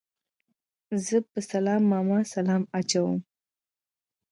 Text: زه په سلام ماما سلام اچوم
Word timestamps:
زه 1.05 1.17
په 1.31 1.39
سلام 1.51 1.81
ماما 1.91 2.17
سلام 2.33 2.61
اچوم 2.79 3.17